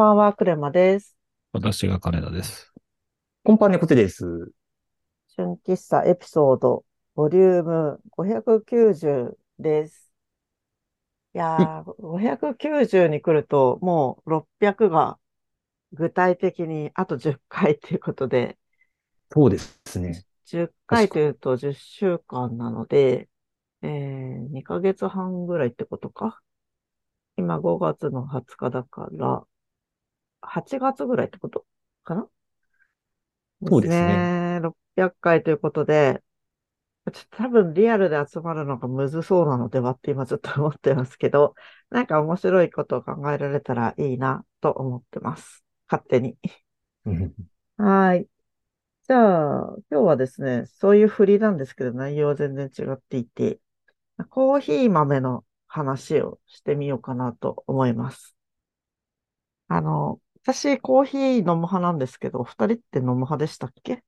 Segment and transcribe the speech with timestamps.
[0.00, 1.14] こんばんは、クレマです。
[1.52, 2.72] 私が金田です。
[3.44, 4.50] コンパネコテです。
[5.36, 10.10] 春喫茶エピソード、ボリューム590です。
[11.34, 15.18] いやー、590に来ると、もう600が
[15.92, 18.56] 具体的にあと10回ということで、
[19.30, 20.24] そうですね。
[20.46, 23.28] 10回というと10週間なので、
[23.82, 26.40] えー、2ヶ月半ぐらいってことか。
[27.36, 29.44] 今5月の20日だから、
[30.42, 31.66] 8月ぐらいってこと
[32.04, 32.28] かな？
[33.62, 34.58] そうですね。
[34.62, 36.22] 600回ということで、
[37.12, 41.54] ちょっと多分リアルで集まるのがむずそうなのではって今ずっと思ってますけど、
[41.90, 45.64] なんか面白いことを考えられたらいいなと思ってます。
[45.90, 46.38] 勝手に。
[47.04, 47.34] う ん
[47.76, 48.28] はい。
[49.08, 53.60] じゃあ、今日はですね、そういう振りなんですけど、内容は全然違っていて、
[54.30, 58.36] コーヒー豆の話をしてみようかなと思います。
[59.68, 60.20] あの、
[60.52, 64.02] 私、コーヒー飲む派なんですけど、お二人って飲む派でしたっけ？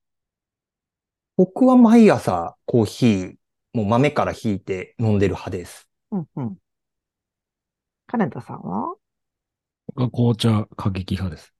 [1.37, 3.35] 僕は毎朝コーヒー、
[3.73, 5.87] もう豆からひいて飲んでる派です。
[6.11, 6.57] うんうん。
[8.07, 8.95] 金田さんは？
[9.87, 11.53] 僕は紅茶過激派です。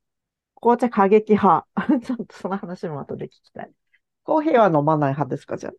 [0.56, 1.68] 紅茶過激派。
[2.06, 3.72] ちょっとその話も後で聞きたい。
[4.24, 5.74] コーヒーは飲まない派ですかじゃあ？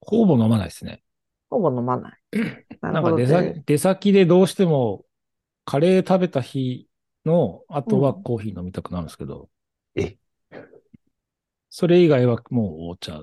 [0.00, 1.02] ほぼ飲まないですね。
[1.50, 2.20] ほぼ飲まない。
[2.80, 3.24] ななんるほどか。
[3.66, 5.04] 出先でどうしても
[5.64, 6.88] カレー食べた日
[7.24, 9.48] の後はうんコーヒー飲みたくなるんですけど、
[9.96, 10.16] え、
[11.70, 13.20] それ以外はもうお茶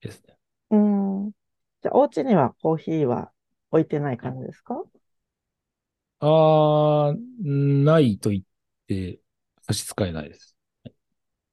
[0.00, 0.38] ですね。
[0.70, 0.78] うー
[1.28, 1.30] ん。
[1.82, 3.32] じゃあ、お家にはコーヒーは
[3.70, 4.82] 置いてない感じですか？
[6.20, 8.42] あー、ないと言っ
[8.88, 9.20] て
[9.62, 10.56] 差し支えないです。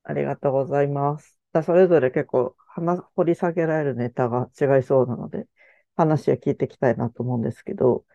[0.03, 1.39] ありがとうございます。
[1.53, 5.47] じゃあそれぞれ結構話、掘り下げられるネタが違いそうなので、
[5.95, 8.05] 話を聞いていきたいなと思うんですけど、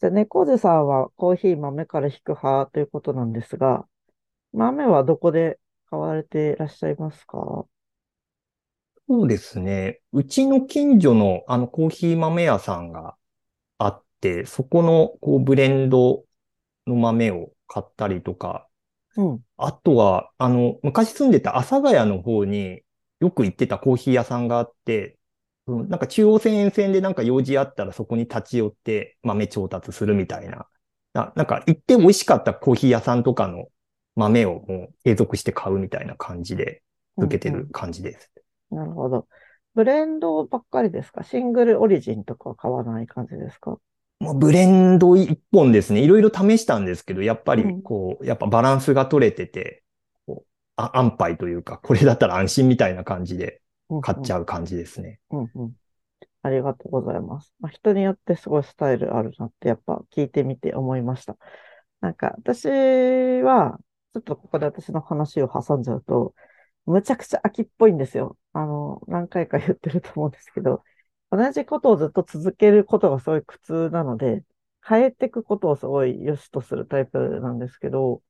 [0.00, 3.86] じゃあ、猫背さんはコーヒー豆から引く派ということなんですが、
[4.52, 5.60] 豆はどこで
[5.90, 7.66] 買われていらっしゃいますか？
[9.08, 10.00] そうですね。
[10.12, 13.16] うちの近所のあのコーヒー豆屋さんが
[13.78, 16.24] あって、そこのこうブレンド
[16.86, 18.68] の豆を買ったりとか、
[19.16, 19.44] うん。
[19.58, 22.82] あとは、あの、昔住んでた阿佐ヶ谷の方に
[23.20, 25.17] よく行ってたコーヒー屋さんがあって、
[25.68, 30.66] うんなんか中央線沿線でなんか用事あったらそこに立ち寄って豆調達するみたいな。
[31.14, 33.68] ななんか行って美味しかったコーヒー屋さんとかの
[34.14, 36.82] 豆をもう継続して買うみたいな感じで
[37.16, 38.30] 受けてる感じです。
[38.70, 39.26] なるほど。
[39.74, 41.22] ブレンドばっかりですか？
[41.22, 43.78] シングルオリジンとかは買わない感じですか？
[44.20, 46.00] もうブレンド一本ですね。
[46.00, 49.84] いろいろ試したんですけど、やっぱりうんこう、やっぱバランスが取れてて、
[50.26, 53.60] こうあ安牌というか、これだったら安心みたいな感じで
[54.02, 55.20] 買っちゃう感じですね。
[55.30, 55.72] うんうん。
[56.42, 57.54] ありがとうございます。
[57.60, 61.36] まあ、人によってすごいスタイルあるなってやっぱ聞いてみて思いました。
[62.00, 63.78] なんか私は、
[64.14, 66.34] ちょっとここで私の話を挟んじゃうと、
[66.86, 68.38] むちゃくちゃ秋っぽいんですよ。
[68.52, 70.82] あの、何回か言ってると思うんですけど、
[71.30, 74.44] 同じことをずっと続けることがすごい苦痛なので、
[74.86, 78.22] 変えていくことをすごい良しとするタイプなんですけど、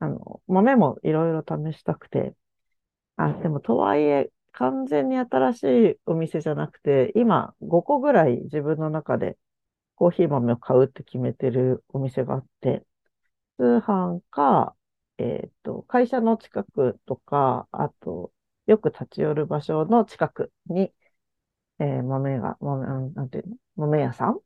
[0.00, 2.34] あの、豆もいろいろ試したくて、
[3.16, 9.38] あ、でもとはいえ、完全に新しいお店じゃなくて、今5個ぐらい自分の中で
[9.96, 12.86] コーヒー豆を買うって決めてるお店があって、
[13.58, 14.76] 通販か、
[15.18, 18.32] えっと、会社の近くとか、あと、
[18.66, 20.92] よく立ち寄る場所の近くに、
[21.80, 23.56] えー豆が、豆、なんていうの？
[23.76, 24.40] 豆屋さん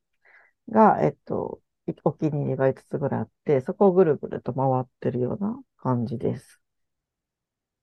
[0.70, 1.60] が、えっと、
[2.04, 6.60] お気に入りが5つぐらいあって、そこをぐるぐると回ってるような感じです。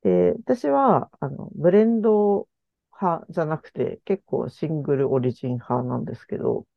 [0.03, 2.47] で、私は、あの、ブレンド
[3.01, 6.67] 派じゃなくて、結構シングルオリジン派なんですけど、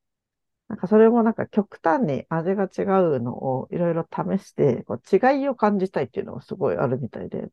[0.68, 2.82] なんかそれもなんか極端に味が違
[3.16, 7.50] うのをいろいろ試して、こう違いを感じたいっていうのがすごいあるみたいで、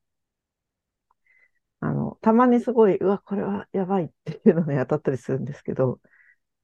[1.80, 6.00] あの、たまにすごい、うわ、これはやばいっていうのに 当たったりするんですけど、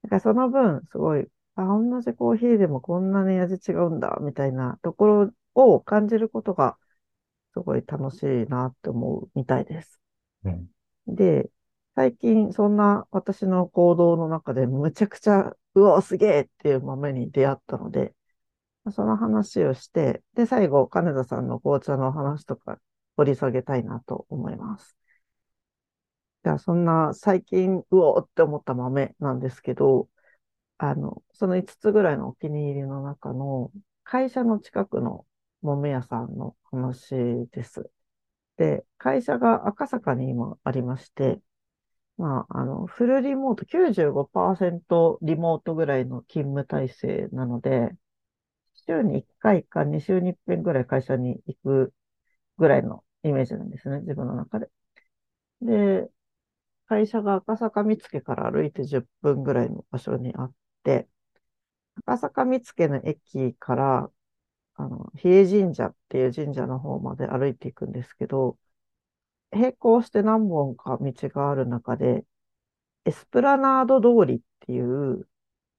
[0.04, 6.78] なんかその分、すごい、あ、同じコーヒーでもこんなに味違うんだ、みたいなところを感じることが、
[7.60, 10.00] すごい楽しいなって思うみたいです。
[10.44, 10.70] うん
[11.08, 11.50] で、
[11.96, 18.14] 最近そんな私の行動の中でむちゃくちゃ、うわ、すげえっていう豆に出会ったので、
[18.92, 22.80] その話をして、で、最後、金田さんの紅茶の話とか
[23.18, 24.96] 掘り下げたいなと思います。
[26.44, 30.10] じゃあ、そんな最近、うおーって思った豆なんですけど、
[30.78, 33.72] あの、その5つぐらいのお気に入りの中の
[34.04, 35.26] 会社の近くの
[35.62, 37.16] 豆屋さんの話
[37.52, 37.90] です。
[38.58, 41.42] で、会社が赤坂に今ありまして、
[42.18, 47.92] まあ、あの、フルリモート、95%リモートぐらいの勤務体制なので、
[48.88, 51.94] 週に1回か2週に1遍ぐらい会社に行く
[52.58, 54.70] ぐらいのイメージなんですね、自分の中で。
[55.62, 56.10] で、
[56.88, 60.54] 会社が赤坂見附から歩いて10分ぐらいの場所にあっ
[60.84, 61.08] て、
[62.06, 64.12] 赤坂見附の駅から、
[64.80, 68.58] あの、比叡神社っていう神社の方まで歩いていくんですけど、
[69.52, 72.26] 並行して何本か道がある中で、
[73.06, 75.28] エスプラナード通りっていう、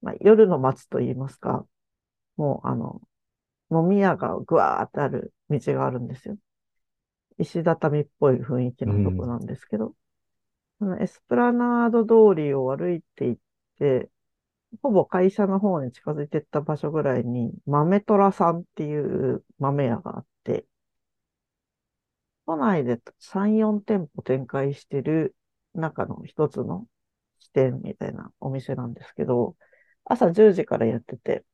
[0.01, 1.65] まあ、夜の街といいますか、
[2.37, 3.01] もうあの、
[3.71, 6.37] 飲み屋がぐわーってある道があるんですよ。
[7.39, 9.95] 石畳っぽい雰囲気のとこなんですけど、
[10.81, 13.37] うん、エスプラナード通りを歩いていっ
[13.79, 14.09] て、
[14.81, 20.65] ほぼ会社の方に近づいてった場所ぐらいに、豆虎さんっていう豆屋があって、
[22.45, 25.35] 都内で3、4店舗展開してる
[25.73, 26.87] 中の一つの
[27.39, 29.55] 支店みたいなお店なんですけど、
[30.05, 31.45] 朝10時からやってて、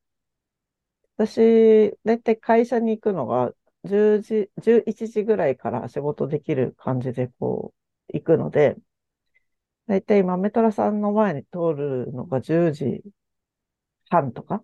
[1.18, 3.54] 私、だいたい会社に行くのが
[3.84, 7.74] 10時、11時ぐらいから仕事できる感じでこ
[8.10, 8.76] う、行くので、
[9.88, 13.04] だいたい豆虎さんの前に通るのが10時
[14.10, 14.64] 半とか、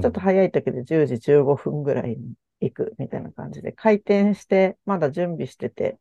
[0.00, 5.98] ちょっと早い時で10時15分ぐらいに行くみたいな感じで、開店して、まだ準備してて、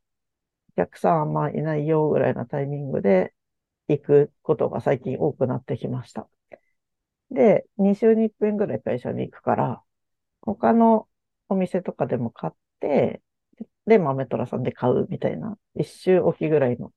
[0.77, 3.33] お客さんあんまいないよぐらいなタイミングで
[3.89, 6.29] 行くことが最近多くなってきました。
[7.31, 9.83] で、2週に1遍ぐらい会社に行くから、
[10.41, 11.07] 他の
[11.49, 13.21] お店とかでも買って、
[13.87, 16.93] で、豆虎さんで買うみたいな、一周おきぐらいの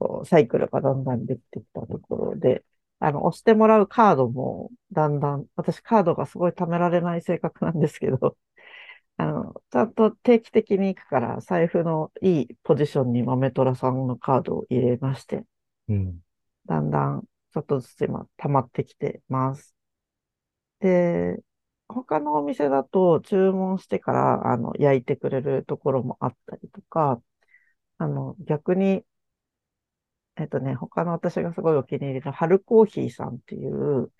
[0.00, 2.64] こうサイクルがだんだんできてきたところで、
[3.00, 8.38] あの、押してもらうカードも、だんだん、私カードがすごい貯められない性格なんですけど、
[9.18, 15.44] あの、ちゃんと定期的に行くから、財布のいいポジションに豆虎さんのカードを入れまして、
[15.88, 16.20] うん、
[16.66, 19.74] だんだん、ちょっとずつ今、溜まってきてます。
[20.80, 21.38] で、
[21.88, 27.22] 他のお店だと注文してから、あの、焼いてくれるところもあったりとか、
[27.98, 29.04] あの、逆に、
[30.36, 34.10] えっとね、他の私がすごいお気に入りの春コーヒーさんっていう、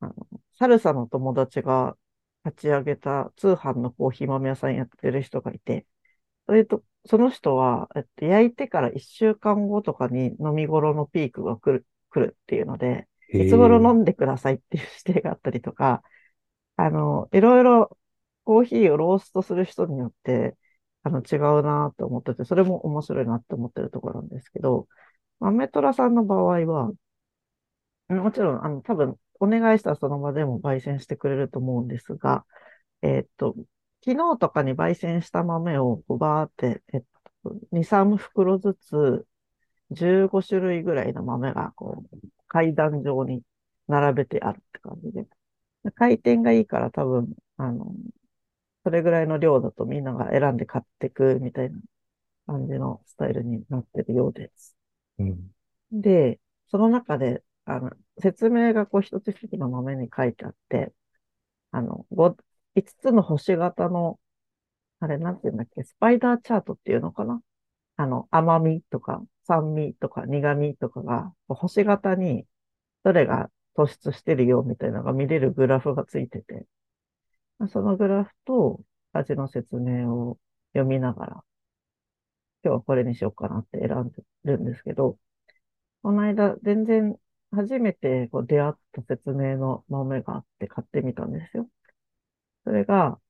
[0.00, 0.14] あの、
[0.58, 1.96] サルサの友達が
[2.44, 5.86] 立ち上げた通販のコーヒー豆屋さんやってる人がいて、
[6.46, 13.08] それと、その人は、えっと、焼いてから1週間後とかに飲み頃のピークが来る、来るっていうので、
[13.38, 16.02] いつ頃飲んでくださいっていう指定があったりとか、
[16.76, 17.98] あの、いろいろ
[18.44, 20.56] コーヒーをローストする人によって、
[21.02, 24.88] あの、違うなと思ってて、それも面白いなって思ってるところなんですけど、
[25.42, 26.92] アメトラさんの場合は、
[28.08, 32.44] もちろん、あの、多分、お願いしたらその場でも焙煎してくれると思うんですが、
[33.02, 33.54] えー、っと、
[34.04, 37.02] 昨日とかに焙煎した豆をバーって、えっ
[37.44, 39.26] と、2、3袋ずつ、
[39.90, 42.18] 15種類ぐらいの豆が、こう、
[42.48, 43.42] 階段状に
[43.88, 45.26] 並べてあるって感じで。
[45.94, 47.94] 回転がいいから多分、あの、
[48.84, 51.78] それぐらいの量だとみんなが選んで買ってくみたいな
[52.46, 54.71] 感じのスタイルになってるようです。
[55.18, 55.50] うん、
[55.92, 60.92] で、その中で、あの、説明がこう一つ一つの豆に書いてあって、
[61.70, 62.36] あの、5,
[62.74, 64.18] 5つの星型の、
[65.00, 67.40] あれなんて言うんだっけ、スパイダーチャートっていうのかな？
[67.96, 72.46] あの、甘みとか酸味とか苦味とかが、星型に
[73.04, 76.66] どれが突出してるよみたいなのが見れるグラフがついてて、
[77.68, 78.80] そのグラフと
[79.12, 80.38] 味の説明を
[80.72, 81.44] 読みながら、
[82.64, 85.18] 今日はこれにしようかなって選んでるんですけど、
[86.02, 87.16] この間全然
[87.52, 91.68] 初めてこう出会った説明の豆があって買ってみたんですよ。
[92.64, 93.20] それが、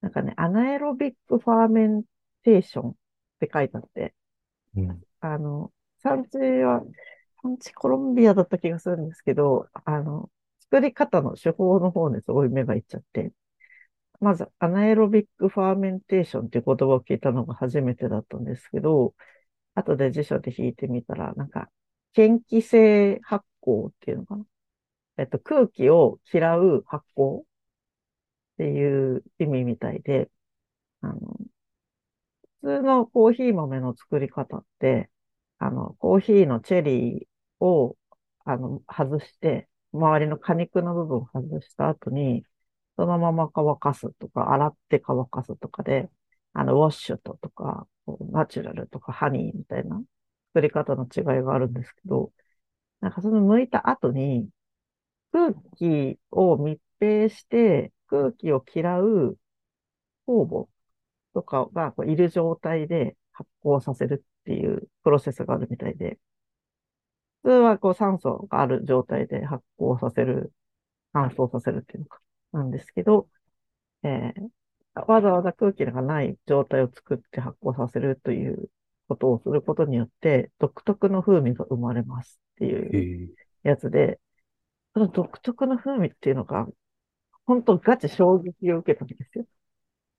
[0.00, 2.04] なんかね、アナエロビックファーメン
[2.44, 2.94] テーションっ
[3.40, 4.14] て書いてあって、
[4.76, 6.82] うん、あの、産地は、
[7.42, 13.32] 産地コロンビアだった気がするんですけど、あの、作り方の手法の方にすごい目がいっちゃって、
[14.20, 19.14] まず、アナエロビックファーメンテーションっていう言葉を聞いたのが初めてだったんですけど、
[19.74, 21.70] 後で辞書で引いてみたら、なんか、
[22.16, 24.44] 嫌気性発酵っていうのかな？
[25.18, 27.44] えっと、空気を嫌う発酵っ
[28.58, 30.30] ていう意味みたいで、
[31.02, 31.16] あの、
[32.62, 35.10] 普通のコーヒー豆の作り方って、
[35.58, 37.96] あの、コーヒーのチェリーを、
[38.44, 42.44] あの、外して、周りの果肉の部分を外した後に、
[42.96, 46.10] そのまま乾かすとか、洗って乾かすとかで、
[46.52, 47.86] あの、ウォッシュととか、
[48.32, 50.00] ナチュラルとかハニーみたいな
[50.54, 52.32] 作り方の違いがあるんですけど、
[53.00, 54.48] なんかその剥いた後に、
[55.32, 59.38] 空気を密閉して空気を嫌う
[60.26, 60.68] 酵母
[61.34, 66.18] とかがこういる状態で発酵させるっていうプロセスがあるみたいで、
[67.42, 70.52] 普通はこう酸素がある状態で発酵させる、
[71.12, 72.20] 乾燥させるっていうのか、
[72.52, 73.28] なんですけど、
[74.04, 74.50] えー
[75.06, 78.70] わざわざ空気がない状態を作って発酵させるという
[79.08, 84.20] ことをすることによって、独特の風味が生まれますっていうへやつで、
[84.94, 86.66] その独特の風味っていうのが、
[87.46, 89.46] 本当ガチ衝撃を受けたんですよ。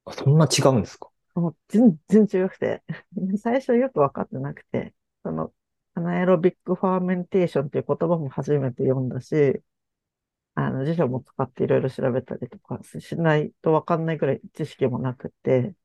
[0.06, 1.10] あそんな違うんですか？
[1.36, 2.84] もう全然違くて、
[3.42, 4.94] 最初よくわかってなくて、
[5.24, 5.54] その、
[5.94, 9.62] アナエロビックファーメンテーションっていう言葉も初めて読んだし、
[10.60, 15.76] あの、辞書も使っていろいろ調べたりとかしないとわかんないくらい知識もなくて、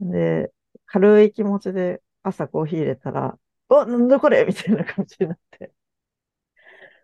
[0.00, 0.52] で、
[0.86, 3.38] 軽い気持ちで朝コーヒー入れたら、
[3.68, 5.72] お、なんだこれみたいな感じになって。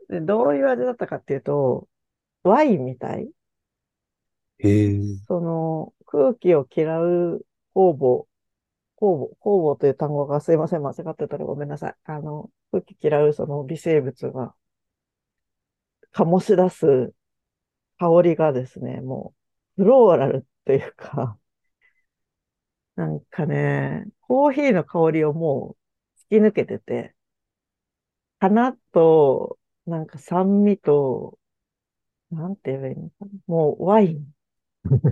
[0.09, 1.89] で、どういう味だったかっていうと、
[2.43, 3.31] ワインみたい
[4.59, 5.19] へえ。
[5.27, 7.45] その空気を嫌う
[7.75, 8.27] 酵母、
[8.99, 11.97] 酵母、酵母という単語がすいません、間違ってたらごめんなさい。
[12.05, 14.55] あの、空気嫌うその微生物が
[16.15, 17.13] 醸し出す
[17.99, 19.35] 香りがですね、も
[19.77, 21.39] う、フローラルっていうか、
[22.97, 25.77] なんかね、コーヒーの香りをも
[26.31, 27.15] う突き抜けてて、
[28.41, 31.39] 花と、なんか酸味と、
[32.31, 33.29] なんて言えばいいのかな。
[33.47, 34.27] もうワイン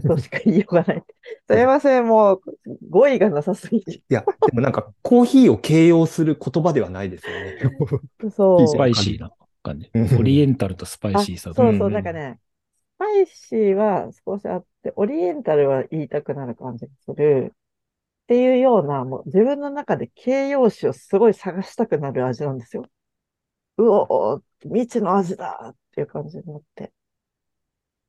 [0.07, 1.03] としか言いようがない。
[1.49, 2.41] すいません、もう
[2.88, 3.93] 語彙がなさすぎて。
[3.95, 7.59] いや、でもなんかコーヒーを形容する言葉ではないですよね。
[8.31, 8.67] そう。
[8.69, 9.31] スパイシーな
[10.12, 11.54] オリエンタルとスパイあ、シーさ。
[11.54, 12.40] そうそうう、んなんかね、
[12.96, 17.54] スパイシーは少しあって、オリエンタルは言いたくなる感じがする。
[18.25, 22.85] っていうような、もう自分の中で形容詞をすごい探したくなる味なんですよ。
[23.78, 26.92] うおー、未知の味だっていう感じになって。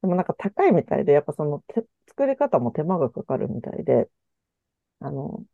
[0.01, 4.09] でもなんか高いみたいで、やっぱその手作り方も手間がかかるみたいで、
[5.01, 5.45] あの、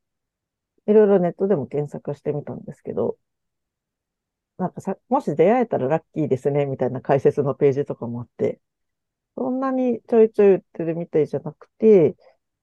[0.88, 3.18] いろいろネットでも検索してみたんですけど、
[4.64, 8.62] なんかさ、もし出会えたらラッキーですね、みたいな解説のページとかもあって、
[9.36, 12.16] そんなにちょいちょい売ってるみたいじゃなくて、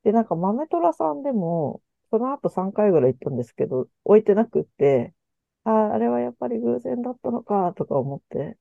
[0.04, 5.14] で、なんか豆虎さんでも、その後3回ぐらい行ったんですけど、置いてなくって、
[5.64, 8.58] ああ、あれはやっぱり偶然だったのか、とか思って、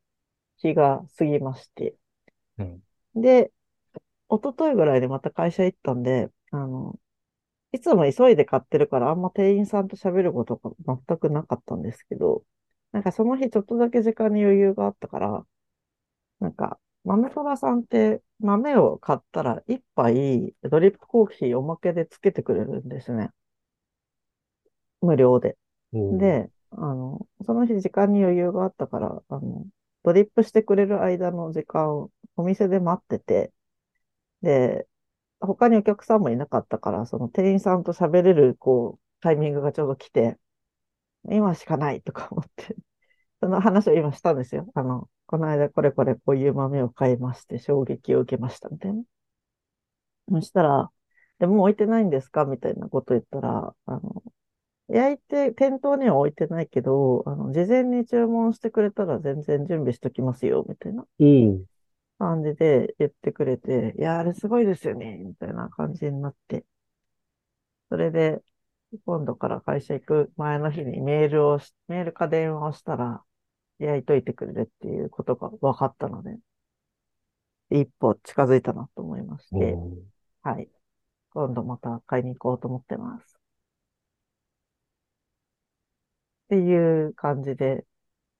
[0.57, 1.95] 日が過ぎまして。
[2.57, 2.83] うん
[3.15, 3.51] で、
[4.29, 6.99] 一昨日ぐらいでまた会社行ったんで、あの、
[7.71, 10.71] いつも急いで買ってるからあんま店員さんと喋ることが
[11.07, 12.43] 全くなかったんですけど、
[12.99, 15.45] なんかその日ちょっとだけ時間に余裕があったから、
[16.41, 23.29] なんか、豆虎さんって豆を買ったら一杯ドリップコーヒーおまけでつけてくれるんですね。
[25.01, 25.57] 無料で。
[26.11, 29.65] で、あの、その日時間に余裕があったから、あの、
[30.03, 33.53] ドリップしてくれる間の時間をお店で待ってて、
[34.41, 34.87] で、
[35.41, 40.37] 他にお客さんもいなかったから、その店員さんと喋れる、こう、タイミングがちょうど来て、
[41.29, 42.75] 今しかないとか思って、
[43.41, 44.69] その話を今したんですよ。
[44.75, 49.03] あの、この間これこれこういう豆を買いまして衝撃を受けましたみたいな。
[50.31, 50.91] そしたら、
[51.39, 52.45] でもう置いてないんですか？
[52.45, 54.23] みたいなこと言ったら、あの、
[54.89, 61.05] 焼いて、店頭には置いてないけど、あの、事前に注文してくれたら全然準備しときますよ、みたいな
[62.17, 66.65] 感じで言ってくれて、いや、あれすごいですよね、みたいな感じになって。
[67.89, 68.41] それで、
[69.05, 73.23] 今度から会社行く前の日にメールをし、メールか電話をしたら、
[73.79, 76.37] 焼いといてくれるっていうことが分かったので、
[77.71, 79.75] 一歩近づいたなと思いまして、
[80.43, 80.69] はい。
[81.31, 83.39] 今度また買いに行こうと思ってます。
[86.47, 87.85] っていう感じで、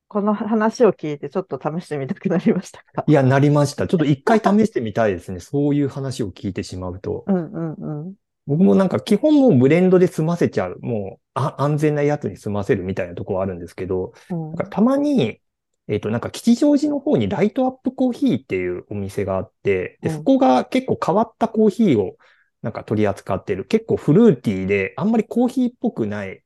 [0.07, 3.03] この話を聞いてちょっと試してみたくなりましたか？
[3.05, 3.87] いや、なりました。
[3.87, 5.39] ちょっと一回試してみたいですね。
[5.39, 7.25] そういう話を聞いてしまうと。
[7.27, 7.73] うんうん
[8.05, 8.15] うん。
[8.49, 10.79] 僕もなんか基本もうブレンドで済ませちゃう。
[10.81, 15.39] もうあ安全なやつに済ませるみたいなところはあるんですけど、うんなんかたまに、
[15.87, 22.17] えっと、なんか吉祥寺の方にライトアップコーヒーっていうお店があって、で、うんそこが結構変わったコーヒーを
[22.63, 23.65] なんか取り扱ってる。
[23.65, 26.43] 結構フルーティーで、あんまりコーヒーっぽくない。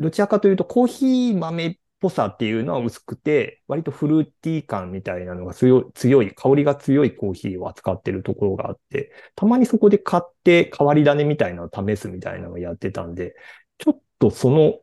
[0.00, 13.34] どちらかというとコーヒー豆っぽさっていうのは薄くて、割とフルーティー感みたいなのが強い、強い、香りが強いコーヒーを扱ってるところがあって、たまにそこで買って変わり種みたいなのを試すみたいなのをやってたんで、
[13.78, 14.78] ちょっとその、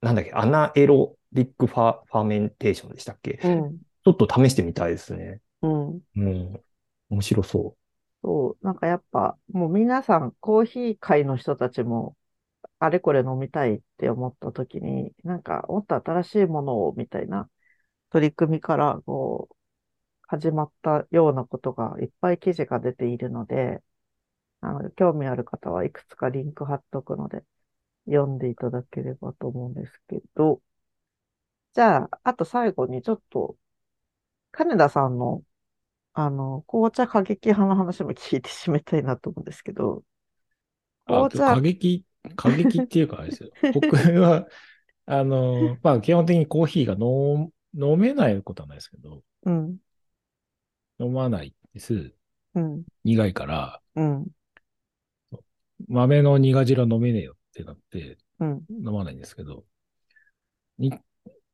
[0.00, 3.40] なんだっけ、アナエロリックファ、ファーメンテーションでしたっけ？
[3.44, 3.78] うん。
[4.04, 5.40] ちょっと試してみたいですね。
[5.62, 6.00] うん。
[6.16, 6.60] うん。
[7.10, 7.76] 面白そ
[8.22, 8.64] そう。
[8.64, 12.16] なんかやっぱ、もう皆さん、コーヒー界の人たちも、
[12.78, 17.50] あれこれ飲みたいって思った時に、なんか、もっと新しいものを、みたいな
[18.10, 19.56] 取り組みから、こう、
[20.28, 23.82] 始まったようなことがいっぱい記事が出ているので、
[24.60, 27.44] あの、興味ある方はいくつかリンク貼っとくので、
[28.06, 30.62] 読んでいただければと思うんですけど、
[31.74, 33.56] じゃあ、あと最後にちょっと、
[34.52, 35.44] 金田さんの
[36.14, 40.04] あの、紅茶過激派の話も聞いて締めたいなと思うんですけど、
[41.06, 42.04] あ、紅茶過激、
[42.36, 43.50] 過激っていうかあれですよ。
[43.74, 44.46] 僕は、
[45.06, 49.76] あの、まあ基本的にコーヒーが飲飲めないことはないですけど、うん、
[50.98, 52.12] 飲まないです。
[52.54, 54.26] うん、苦いから、うん、
[55.88, 58.64] 豆の苦汁は飲めねえよってなってうん。
[58.70, 59.64] 飲まないんですけど、
[60.78, 60.92] に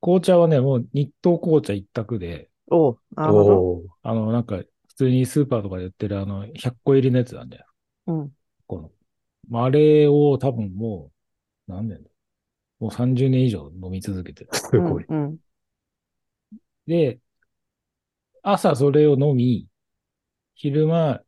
[0.01, 3.83] 紅茶はね、もう日東紅茶一択で、おうなるほど。
[4.03, 4.59] あの、なんか、
[4.89, 7.67] 普通にスーパーとかで売ってるあの、100個入りのやつなんだよ。
[8.07, 8.33] うん、
[8.67, 8.91] この。
[9.49, 11.11] まああれを多分も
[11.69, 12.11] う、何年だ
[12.79, 14.51] もう30年以上飲み続けてる。
[14.53, 15.05] すごい。
[15.09, 15.39] うん、
[16.87, 17.19] で、
[18.43, 19.67] 朝それを飲み、
[20.55, 21.21] 昼間、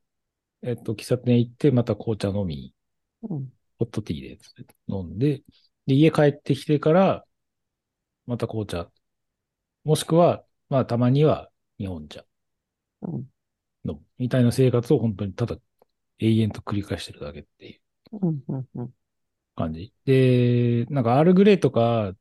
[0.63, 2.75] えっと、喫茶店行って、また紅茶飲み、
[3.23, 4.39] うん、ホットティーで
[4.89, 5.43] 飲んで、
[5.87, 7.25] で、家帰ってきてから、
[8.27, 8.91] また紅茶。
[9.85, 12.25] もしくは、まあ、たまには日本茶
[13.03, 13.15] うん、
[13.85, 14.01] 飲む。
[14.19, 15.57] みたいな生活を本当にただ
[16.19, 17.81] 永遠と繰り返してるだけっていう
[18.13, 18.91] うん、うん、うん。
[19.59, 19.93] 感じ。
[20.05, 22.13] で、なんかアールグレイとか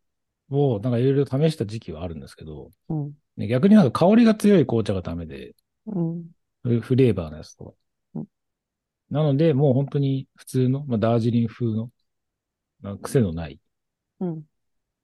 [0.49, 6.25] をなんかいろいろ試した時期はあるんですけど、うん、ね逆になんか香りが強い紅茶がダメで、うん、
[6.63, 7.73] フフレーバーのやつとか
[8.15, 8.25] うん。
[9.09, 11.91] なので、もう本当に普通の、まあ、ダージリン風の、
[12.81, 13.59] なんか癖のない、
[14.19, 14.43] うん。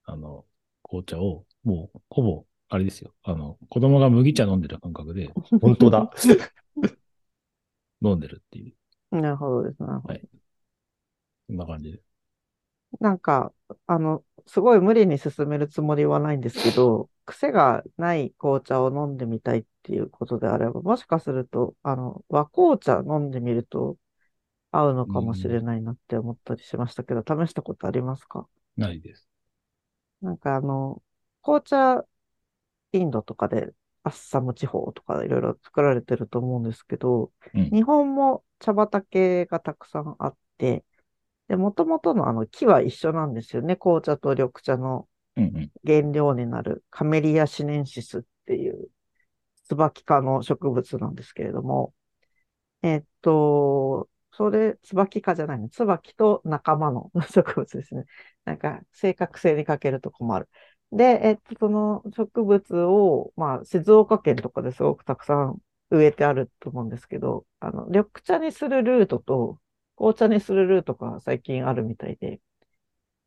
[0.04, 0.44] あの、
[0.82, 3.14] 紅茶を、もう、ほぼ、あれですよ。
[3.22, 6.10] あの、子供が麦茶飲んでる感覚で 本当だ。
[8.02, 8.74] 飲んでるってい
[9.12, 9.82] う、なるほどです。
[9.82, 10.14] なるほど。
[10.14, 10.28] はい
[11.48, 12.02] そんな感じで。
[13.00, 13.52] なんか、
[13.86, 23.96] あの、すごい無理に進めるつもりはないんですけど、癖がない紅茶を飲んでみたいっていうことであれば、もしかすると、あの、和紅茶飲んでみると
[24.72, 28.48] 合うのかもしれないなって思ったりしましたけど、試したことありますか？
[28.76, 29.28] ないです。
[30.20, 31.02] なんかあの、
[31.42, 32.04] 紅茶、
[32.92, 33.72] インドとかで、
[34.04, 40.84] アッサム地方とかいろいろ作られてると思うんですけど、うん日本も茶畑がたくさんあって、
[41.48, 43.76] で、元々のあの木は一緒なんですよね。
[43.76, 45.08] 紅茶と緑茶の。
[45.86, 48.88] 原料になるカメリアシネンシスっていう
[49.64, 51.94] 椿科の植物なんですけれども、
[52.82, 55.68] えっと、それ、椿科じゃないの。
[55.68, 58.04] 椿と仲間の 植物ですね。
[58.44, 60.48] なんか、正確性に欠けるとこもある。
[60.92, 69.60] で、えっと、その植物を、まあ、静岡県とかですごくたくさん植えてあると思うんですけど、あの、緑茶にするルートと、
[69.96, 72.40] 紅茶にするルートが最近あるみたいで、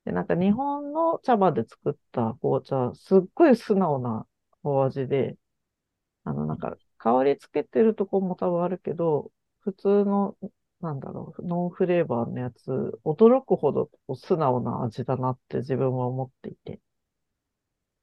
[0.06, 4.28] で、なんか日本の茶葉で作った紅茶、すっごい素直な
[4.64, 5.38] お味で、
[6.24, 10.38] あの、なんか香りつけてるとこも多分あるけど、普通の、
[10.82, 16.82] なんだろう、ノンフレーバーのやつ、驚くほど素直な味だなって自分は思っていて、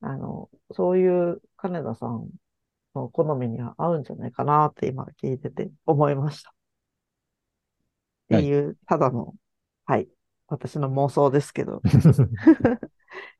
[0.00, 2.30] あの、そういう金田さん
[2.94, 6.54] の好みには合うんじゃないかなって今聞いてて思いました。
[8.38, 9.34] っていう、ただの、
[9.86, 10.08] はい、
[10.48, 11.82] 私の妄想ですけど。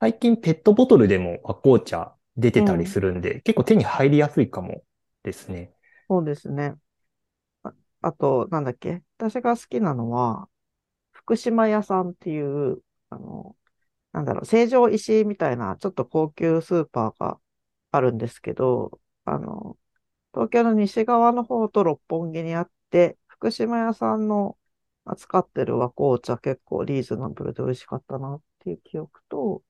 [0.01, 4.83] 最近ペットボトルでも和紅茶出てたりするんで、結構手に入りやすいかも
[5.23, 5.73] ですね。
[6.09, 6.75] そうですね。
[7.63, 9.03] あ、あと、なんだっけ？
[9.19, 10.49] 私が好きなのは、
[11.13, 13.57] 福島屋さんっていう、あの、
[14.13, 17.41] なんだろう、成城石井みたいな、ちょっと高級スーパーが
[17.93, 19.79] あるんですけど、あの、
[20.35, 24.59] 東京の西側の方と六本木にあって、福島屋さんの
[25.05, 29.63] 扱ってる和紅茶結構リーズナブルで美味しかったなっていう記憶と、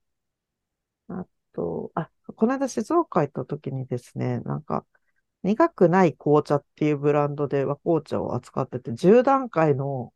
[1.07, 4.85] あと、あ、この間静岡行った時にですね、なんか、
[5.43, 10.13] 苦くない紅茶っていうブランドで和紅茶を扱ってて、10段階の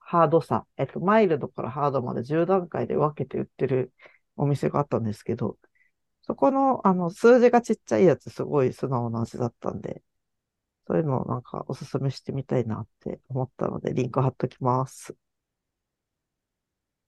[0.00, 3.94] ハードさ、えっと、マイルドからハードまで10段階で分けて売ってる
[4.36, 5.58] お店があったんですけど、
[6.22, 10.02] そこの、あの、数字がちっちゃいやつすごい素直な味だったんで、
[10.90, 15.14] そういうのをなんかおすすめしてみたいなって思ったので、リンク貼っときます。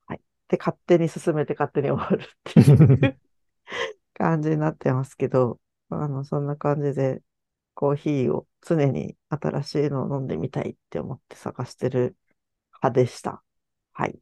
[0.06, 0.20] はい。
[0.48, 3.20] で、勝手に進めて勝手に終わるっていう
[4.14, 7.24] 感じになってますけど、あの、そんな感じで、
[7.74, 12.16] コーヒーを常に新しいのを飲んでみたいって思って探してる
[12.74, 13.42] 派でした。
[13.94, 14.20] はい。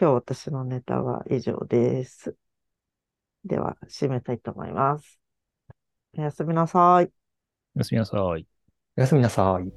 [0.00, 2.38] 今日私のネタは以上です。
[3.44, 5.20] では、締めたいと思います。
[6.16, 7.12] おやすみなさい。
[7.76, 8.53] おやすみなさい。
[8.96, 9.72] おやすみなさい。